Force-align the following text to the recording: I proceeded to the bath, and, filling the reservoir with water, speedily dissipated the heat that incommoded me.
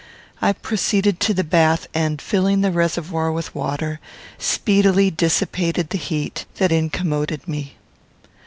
I 0.41 0.53
proceeded 0.53 1.19
to 1.19 1.31
the 1.35 1.43
bath, 1.43 1.87
and, 1.93 2.19
filling 2.19 2.61
the 2.61 2.71
reservoir 2.71 3.31
with 3.31 3.53
water, 3.53 3.99
speedily 4.39 5.11
dissipated 5.11 5.91
the 5.91 5.99
heat 5.99 6.45
that 6.55 6.71
incommoded 6.71 7.47
me. 7.47 7.75